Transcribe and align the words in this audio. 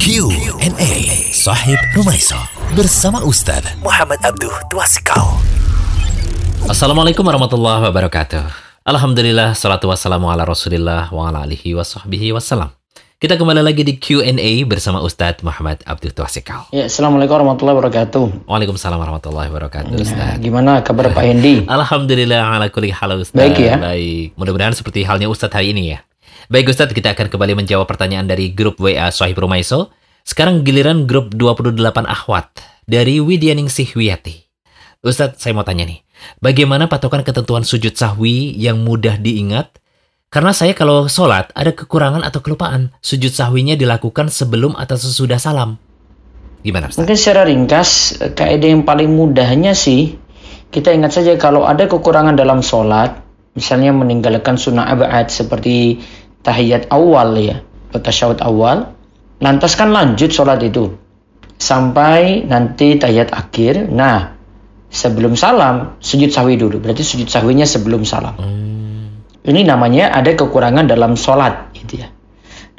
Q&A 0.00 1.28
Sahib 1.28 1.76
Rumaiso 1.92 2.40
bersama 2.72 3.20
Ustaz 3.20 3.60
Muhammad 3.84 4.16
Abduh 4.24 4.48
Twasikal. 4.72 5.20
Assalamualaikum 6.64 7.20
warahmatullahi 7.20 7.84
wabarakatuh. 7.84 8.48
Alhamdulillah, 8.88 9.52
salatu 9.52 9.92
wassalamu 9.92 10.32
ala 10.32 10.48
rasulillah 10.48 11.12
wa 11.12 11.28
ala 11.28 11.44
alihi 11.44 11.76
wa 11.76 11.84
sahbihi 11.84 12.32
wassalam. 12.32 12.72
Kita 13.20 13.36
kembali 13.36 13.60
lagi 13.60 13.84
di 13.84 14.00
Q&A 14.00 14.64
bersama 14.64 15.04
Ustadz 15.04 15.44
Muhammad 15.44 15.84
Abdul 15.84 16.16
Twasikal. 16.16 16.72
Ya, 16.72 16.88
Assalamualaikum 16.88 17.36
warahmatullahi 17.36 17.76
wabarakatuh. 17.84 18.48
Waalaikumsalam 18.48 18.96
warahmatullahi 18.96 19.52
wabarakatuh, 19.52 19.92
Ya, 19.92 20.00
Ustadz. 20.00 20.40
gimana 20.40 20.80
kabar 20.80 21.12
Pak 21.12 21.28
Hendi? 21.28 21.68
Alhamdulillah 21.68 22.40
ala 22.56 22.72
kulli 22.72 22.88
hal 22.88 23.20
Ustadz. 23.20 23.36
Baik 23.36 23.60
ya. 23.60 23.76
Baik. 23.76 24.32
Mudah-mudahan 24.40 24.72
seperti 24.72 25.04
halnya 25.04 25.28
Ustadz 25.28 25.52
hari 25.52 25.76
ini 25.76 25.92
ya. 25.92 26.00
Baik 26.50 26.74
Ustadz, 26.74 26.90
kita 26.90 27.14
akan 27.14 27.30
kembali 27.30 27.62
menjawab 27.62 27.86
pertanyaan 27.86 28.26
dari 28.26 28.50
grup 28.50 28.82
WA 28.82 29.06
Sohib 29.14 29.38
Rumaiso. 29.38 29.94
Sekarang 30.26 30.66
giliran 30.66 31.06
grup 31.06 31.30
28 31.30 31.78
Ahwat 32.02 32.58
dari 32.90 33.22
Widyaningsih 33.22 33.94
Wiyati. 33.94 34.50
Ustadz, 34.98 35.38
saya 35.38 35.54
mau 35.54 35.62
tanya 35.62 35.86
nih. 35.86 36.02
Bagaimana 36.42 36.90
patokan 36.90 37.22
ketentuan 37.22 37.62
sujud 37.62 37.94
sahwi 37.94 38.50
yang 38.58 38.82
mudah 38.82 39.22
diingat? 39.22 39.78
Karena 40.26 40.50
saya 40.50 40.74
kalau 40.74 41.06
sholat 41.06 41.54
ada 41.54 41.70
kekurangan 41.70 42.26
atau 42.26 42.42
kelupaan. 42.42 42.90
Sujud 42.98 43.30
sahwinya 43.30 43.78
dilakukan 43.78 44.26
sebelum 44.26 44.74
atau 44.74 44.98
sesudah 44.98 45.38
salam. 45.38 45.78
Gimana 46.66 46.90
Ustadz? 46.90 47.06
Mungkin 47.06 47.14
secara 47.14 47.46
ringkas, 47.46 48.18
kaidah 48.34 48.74
yang 48.74 48.82
paling 48.82 49.06
mudahnya 49.06 49.70
sih, 49.70 50.18
kita 50.74 50.90
ingat 50.90 51.14
saja 51.14 51.38
kalau 51.38 51.62
ada 51.62 51.86
kekurangan 51.86 52.34
dalam 52.34 52.58
sholat, 52.58 53.22
misalnya 53.54 53.94
meninggalkan 53.94 54.58
sunnah 54.58 54.90
abad 54.90 55.30
seperti 55.30 56.02
tahiyat 56.42 56.88
awal 56.92 57.36
ya, 57.36 57.60
tasyahud 57.92 58.40
awal, 58.40 58.92
lantas 59.40 59.76
kan 59.76 59.92
lanjut 59.92 60.32
sholat 60.32 60.60
itu 60.64 60.96
sampai 61.60 62.48
nanti 62.48 62.96
tahiyat 62.96 63.30
akhir. 63.30 63.92
Nah, 63.92 64.34
sebelum 64.88 65.36
salam, 65.36 66.00
sujud 66.00 66.32
sahwi 66.32 66.56
dulu. 66.56 66.80
Berarti 66.80 67.04
sujud 67.04 67.28
sahwinya 67.28 67.68
sebelum 67.68 68.02
salam. 68.02 68.34
Hmm, 68.40 69.22
Ini 69.44 69.68
namanya 69.68 70.10
ada 70.16 70.32
kekurangan 70.32 70.88
dalam 70.88 71.14
sholat, 71.14 71.72
gitu 71.76 72.00
ya. 72.00 72.08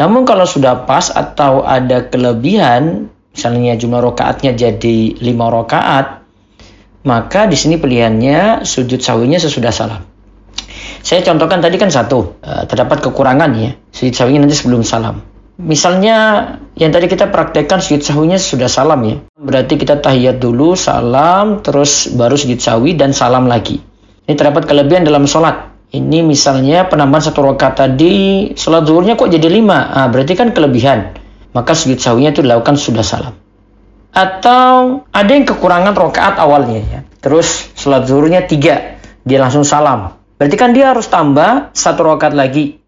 Namun 0.02 0.26
kalau 0.26 0.50
sudah 0.50 0.89
pas 0.89 1.14
atau 1.14 1.62
ada 1.62 2.09
kelebihan, 2.09 3.14
misalnya 3.32 3.78
jumlah 3.78 4.02
rokaatnya 4.02 4.58
jadi 4.58 5.17
lima 5.22 5.54
rokaat, 5.54 6.26
maka 7.06 7.45
di 7.45 7.58
sini 7.58 7.78
pilihannya 7.78 8.66
sujud 8.66 9.02
sahwinya 9.02 9.38
sesudah 9.38 9.73
salam. 9.73 10.11
Saya 11.12 11.28
contohkan 11.28 11.59
tadi 11.59 11.76
kan 11.76 11.92
satu, 11.92 12.40
eh, 12.40 12.64
terdapat 12.72 13.04
kekurangan 13.04 13.52
ya, 13.59 13.76
sujud 13.92 14.16
sahwinya 14.16 14.48
nanti 14.48 14.56
sebelum 14.56 14.80
salam. 14.80 15.20
Misalnya 15.59 16.48
yang 16.80 16.95
tadi 16.95 17.12
kita 17.12 17.28
praktekkan 17.28 17.84
sujud 17.84 18.00
sahwinya 18.00 18.40
sudah 18.40 18.72
salam 18.72 19.04
ya. 19.04 19.20
Berarti 19.36 19.76
kita 19.76 20.00
tahiyat 20.00 20.39
dulu, 20.39 20.72
salam, 20.80 21.59
terus 21.59 22.08
baru 22.16 22.39
sujud 22.39 22.64
sahwi 22.64 22.95
dan 22.95 23.12
salam 23.12 23.52
lagi. 23.52 23.84
Ini 24.23 24.39
terdapat 24.39 24.72
kelebihan 24.72 25.04
dalam 25.04 25.28
sholat. 25.28 25.76
Ini 25.92 26.23
misalnya 26.23 26.88
penambahan 26.88 27.28
satu 27.28 27.44
rakaat 27.44 27.84
tadi, 27.84 28.48
sholat 28.56 28.88
zuhurnya 28.88 29.20
kok 29.20 29.28
jadi 29.28 29.52
lima. 29.52 29.92
Ah, 29.92 30.08
berarti 30.08 30.39
kan 30.39 30.56
kelebihan. 30.56 31.12
Maka 31.52 31.76
sujud 31.76 32.00
sahwinya 32.00 32.32
itu 32.32 32.39
dilakukan 32.39 32.80
sudah 32.80 33.04
salam. 33.04 33.36
Atau 34.16 35.04
ada 35.12 35.32
yang 35.36 35.44
kekurangan 35.44 35.92
rakaat 35.92 36.39
awalnya 36.39 36.80
ya. 36.80 37.00
Terus 37.20 37.76
sholat 37.76 38.08
zuhurnya 38.08 38.48
tiga, 38.48 38.95
dia 39.28 39.44
langsung 39.44 39.67
salam. 39.67 40.20
Berarti 40.42 40.58
kan 40.58 40.73
dia 40.73 40.89
harus 40.89 41.06
tambah 41.06 41.70
satu 41.70 42.02
rakaat 42.02 42.34
lagi. 42.34 42.81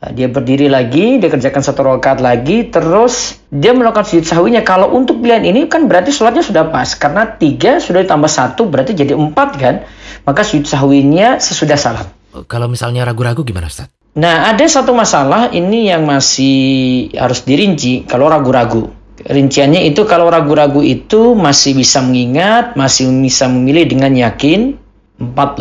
Nah, 0.00 0.08
dia 0.08 0.24
berdiri 0.24 0.72
lagi, 0.72 1.20
dia 1.20 1.28
kerjakan 1.28 1.60
satu 1.60 1.84
rakaat 1.84 2.24
lagi, 2.24 2.72
terus 2.72 3.44
dia 3.52 3.76
melakukan 3.76 4.08
sujud 4.08 4.24
sahwinya. 4.24 4.64
Kalau 4.64 4.88
untuk 4.88 5.20
pilihan 5.20 5.44
ini 5.44 5.68
kan 5.68 5.84
berarti 5.84 6.08
sholatnya 6.08 6.40
sudah 6.40 6.72
pas, 6.72 6.96
karena 6.96 7.28
tiga 7.28 7.76
sudah 7.76 8.08
ditambah 8.08 8.32
satu 8.32 8.72
berarti 8.72 8.96
jadi 8.96 9.12
empat 9.12 9.48
kan. 9.60 9.84
Maka 10.24 10.48
sujud 10.48 10.64
sahwinya 10.64 11.36
sesudah 11.36 11.76
salam. 11.76 12.08
Kalau 12.48 12.72
misalnya 12.72 13.04
ragu-ragu 13.04 13.44
gimana 13.44 13.68
Ustadz? 13.68 13.92
Nah, 14.16 14.48
ada 14.48 14.64
satu 14.64 14.96
masalah 14.96 15.52
ini 15.52 15.92
yang 15.92 16.08
masih 16.08 17.12
harus 17.20 17.44
dirinci 17.44 18.08
kalau 18.08 18.32
ragu-ragu. 18.32 18.88
Rinciannya 19.20 19.84
itu 19.92 20.08
kalau 20.08 20.32
ragu-ragu 20.32 20.80
itu 20.80 21.36
masih 21.36 21.76
bisa 21.76 22.00
mengingat, 22.00 22.80
masih 22.80 23.12
bisa 23.20 23.44
memilih 23.44 23.92
dengan 23.92 24.16
yakin 24.16 24.80
4 25.20 25.60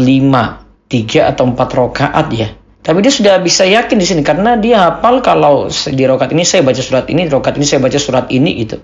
5 0.94 1.10
3 1.10 1.34
atau 1.34 1.50
4 1.50 1.58
rakaat 1.58 2.28
ya. 2.30 2.54
Tapi 2.84 3.00
dia 3.00 3.14
sudah 3.16 3.40
bisa 3.40 3.66
yakin 3.66 3.98
di 3.98 4.06
sini 4.06 4.22
karena 4.22 4.60
dia 4.60 4.92
hafal 4.92 5.24
kalau 5.24 5.72
di 5.72 6.04
rakaat 6.04 6.36
ini 6.36 6.44
saya 6.46 6.62
baca 6.62 6.84
surat 6.84 7.08
ini, 7.10 7.26
di 7.26 7.32
rakaat 7.32 7.56
ini 7.58 7.66
saya 7.66 7.80
baca 7.82 7.98
surat 7.98 8.28
ini 8.30 8.52
gitu. 8.62 8.78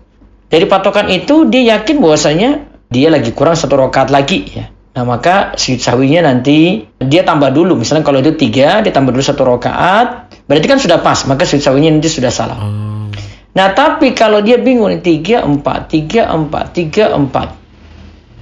Dari 0.49 0.65
patokan 0.65 1.11
itu 1.13 1.45
dia 1.45 1.77
yakin 1.77 2.01
bahwasanya 2.01 2.49
dia 2.89 3.13
lagi 3.13 3.35
kurang 3.35 3.53
satu 3.53 3.77
rakaat 3.77 4.09
lagi 4.09 4.49
ya. 4.49 4.65
Nah 4.97 5.05
maka 5.05 5.53
sujud 5.53 5.77
sahwinya 5.77 6.25
nanti 6.25 6.89
dia 6.97 7.21
tambah 7.21 7.53
dulu. 7.53 7.77
Misalnya 7.77 8.01
kalau 8.01 8.23
itu 8.23 8.33
tiga, 8.33 8.81
dia 8.81 8.89
tambah 8.89 9.13
dulu 9.13 9.21
satu 9.21 9.45
rakaat. 9.45 10.33
Berarti 10.49 10.65
kan 10.65 10.81
sudah 10.81 10.97
pas. 11.05 11.21
Maka 11.29 11.45
sujud 11.45 11.61
sahwinya 11.61 11.93
nanti 11.93 12.09
sudah 12.09 12.33
salah. 12.33 12.57
Hmm, 12.57 13.13
Nah 13.53 13.67
tapi 13.75 14.15
kalau 14.17 14.41
dia 14.41 14.57
bingung 14.57 14.89
tiga 15.05 15.45
empat, 15.45 15.91
tiga 15.91 16.31
empat, 16.31 16.73
tiga 16.73 17.13
empat, 17.13 17.53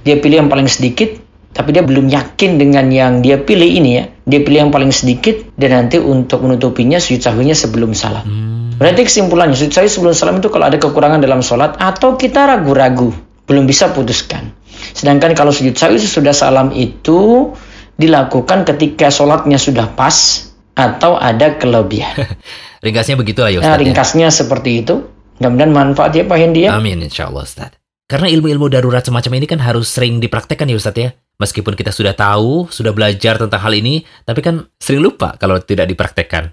dia 0.06 0.16
pilih 0.16 0.46
yang 0.46 0.50
paling 0.50 0.70
sedikit. 0.70 1.27
Tapi 1.58 1.74
dia 1.74 1.82
belum 1.82 2.06
yakin 2.06 2.54
dengan 2.54 2.86
yang 2.86 3.18
dia 3.18 3.34
pilih 3.34 3.66
ini 3.66 3.98
ya. 3.98 4.06
Dia 4.22 4.46
pilih 4.46 4.70
yang 4.70 4.72
paling 4.72 4.94
sedikit 4.94 5.42
dan 5.58 5.74
nanti 5.74 5.98
untuk 5.98 6.46
menutupinya 6.46 7.02
sujud 7.02 7.18
sahwinya 7.18 7.50
sebelum 7.50 7.98
salam. 7.98 8.22
hmm, 8.22 8.78
Berarti 8.78 9.02
kesimpulannya 9.02 9.58
sujud 9.58 9.74
sahwi 9.74 9.90
sebelum 9.90 10.14
salam 10.14 10.38
itu 10.38 10.46
kalau 10.46 10.70
ada 10.70 10.78
kekurangan 10.78 11.18
dalam 11.18 11.42
sholat 11.42 11.74
atau 11.82 12.14
kita 12.14 12.46
ragu-ragu 12.46 13.10
belum 13.50 13.66
bisa 13.66 13.90
putuskan. 13.90 14.54
Sedangkan 14.94 15.34
kalau 15.34 15.50
sujud 15.50 15.74
sahwi 15.74 15.98
sesudah 15.98 16.30
salam 16.30 16.70
itu 16.70 17.50
dilakukan 17.98 18.62
ketika 18.62 19.10
sholatnya 19.10 19.58
sudah 19.58 19.90
pas 19.90 20.14
atau 20.78 21.18
ada 21.18 21.58
kelebihan. 21.58 22.14
Ringkasnya 22.86 23.18
begitu 23.18 23.42
ya 23.42 23.58
Nah, 23.58 23.58
Ustadz. 23.58 23.74
ya? 23.74 23.82
ringkasnya 23.82 24.28
seperti 24.30 24.86
itu. 24.86 24.94
Mudah-mudahan 25.42 25.72
manfaat 25.74 26.14
ya 26.14 26.22
Pak 26.22 26.38
Hendi 26.38 26.70
ya. 26.70 26.78
Amin 26.78 27.02
insya 27.02 27.26
Allah 27.26 27.42
Ustadz. 27.42 27.74
Karena 28.06 28.30
ilmu-ilmu 28.30 28.70
darurat 28.70 29.02
semacam 29.02 29.42
ini 29.42 29.46
kan 29.50 29.58
harus 29.58 29.90
sering 29.90 30.22
dipraktekkan 30.22 30.70
ya 30.70 30.78
Ustadz 30.78 31.02
ya. 31.02 31.10
Meskipun 31.38 31.78
kita 31.78 31.94
sudah 31.94 32.12
tahu, 32.12 32.66
sudah 32.66 32.90
belajar 32.90 33.38
tentang 33.38 33.62
hal 33.62 33.70
ini, 33.70 34.02
tapi 34.26 34.42
kan 34.42 34.66
sering 34.74 34.98
lupa 35.00 35.38
kalau 35.38 35.54
tidak 35.58 35.86
dipraktekkan. 35.86 36.50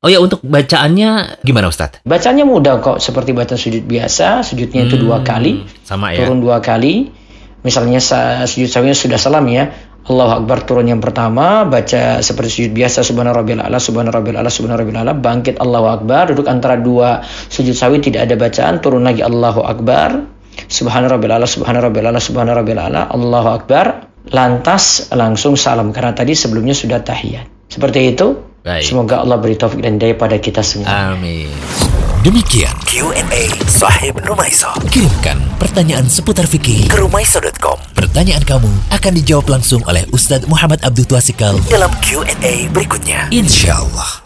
Oh 0.00 0.08
ya 0.08 0.16
untuk 0.16 0.40
bacaannya 0.40 1.40
gimana 1.40 1.68
Ustadz? 1.68 2.00
Bacanya 2.02 2.44
mudah 2.44 2.80
kok 2.80 3.00
seperti 3.00 3.32
baca 3.32 3.52
sujud 3.52 3.84
biasa, 3.84 4.40
sujudnya 4.40 4.84
itu 4.84 4.96
dua 4.96 5.20
Hmm, 5.20 5.26
kali, 5.26 5.52
Sama 5.80 6.12
ya. 6.12 6.24
turun 6.24 6.40
dua 6.40 6.60
kali. 6.60 7.12
Misalnya 7.60 8.00
sa- 8.00 8.44
sujud 8.44 8.68
sahwinya 8.68 8.92
sudah 8.92 9.16
salam 9.16 9.44
ya. 9.46 9.68
Allahu 10.04 10.40
Akbar 10.40 10.64
turun 10.64 10.84
yang 10.86 11.00
pertama, 11.00 11.64
baca 11.64 12.20
seperti 12.20 12.48
sujud 12.54 12.72
biasa 12.72 13.00
subhana 13.00 13.32
rabbil 13.32 13.60
ala, 13.60 13.76
subhana 13.76 14.08
rabbil 14.08 14.36
ala, 14.36 14.48
subhana 14.48 14.76
rabbil 14.76 15.00
ala, 15.00 15.12
bangkit 15.12 15.56
Allahu 15.56 15.88
Akbar, 15.90 16.28
duduk 16.28 16.44
antara 16.44 16.76
dua 16.76 17.20
sujud 17.48 17.72
sahwi 17.72 18.00
tidak 18.00 18.24
ada 18.24 18.36
bacaan, 18.36 18.80
turun 18.80 19.00
lagi 19.00 19.20
Allahu 19.20 19.64
Akbar, 19.64 20.28
subhana 20.64 21.08
rabbil 21.08 21.32
ala, 21.32 21.44
subhana 21.44 21.80
rabbil 21.80 22.04
ala, 22.04 22.20
subhana 22.20 22.52
rabbil 22.52 22.76
ala, 22.78 23.08
Allahu 23.08 23.48
Akbar, 23.48 24.12
lantas 24.34 25.14
langsung 25.14 25.54
salam 25.54 25.94
karena 25.94 26.10
tadi 26.10 26.34
sebelumnya 26.34 26.74
sudah 26.74 26.98
tahiyat. 27.06 27.70
Seperti 27.70 28.10
itu. 28.10 28.34
Baik. 28.64 28.82
Semoga 28.82 29.20
Allah 29.20 29.36
beri 29.38 29.60
taufik 29.60 29.84
dan 29.84 30.00
daya 30.00 30.16
pada 30.16 30.40
kita 30.40 30.64
semua. 30.64 31.12
Amin. 31.14 31.52
Demikian 32.24 32.72
Q&A 32.88 33.52
Sahib 33.68 34.16
Rumaiso. 34.24 34.72
Kirimkan 34.88 35.36
pertanyaan 35.60 36.08
seputar 36.08 36.48
fikih 36.48 36.88
ke 36.88 36.96
rumaiso.com. 36.96 37.76
Pertanyaan 37.92 38.40
kamu 38.40 38.72
akan 38.88 39.12
dijawab 39.20 39.60
langsung 39.60 39.84
oleh 39.84 40.08
Ustadz 40.08 40.48
Muhammad 40.48 40.80
Abdul 40.80 41.04
Twasikal 41.04 41.60
dalam 41.68 41.92
Q&A 42.00 42.72
berikutnya. 42.72 43.28
Insya 43.28 43.84
Allah. 43.84 44.23